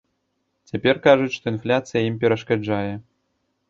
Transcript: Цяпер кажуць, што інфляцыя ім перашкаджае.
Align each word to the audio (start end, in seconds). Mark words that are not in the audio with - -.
Цяпер 0.71 0.95
кажуць, 1.05 1.31
што 1.37 1.45
інфляцыя 1.55 2.01
ім 2.09 2.21
перашкаджае. 2.27 2.85